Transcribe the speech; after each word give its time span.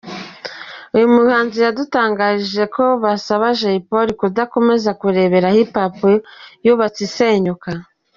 Uyu 0.95 1.07
muhanzi 1.15 1.57
yadutangarije 1.65 2.63
ko 2.75 2.83
basaba 3.03 3.45
Jay 3.59 3.79
Polly 3.89 4.11
kudakomeza 4.19 4.89
kurebera 4.99 5.53
Hip 5.55 5.73
Hop 5.79 5.99
yubatse 6.65 7.01
isenyuka. 7.09 7.69